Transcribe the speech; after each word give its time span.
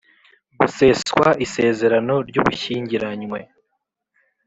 guseswa 0.59 1.27
isezerano 1.45 2.13
ry’ubushyingiranywe 2.29 3.39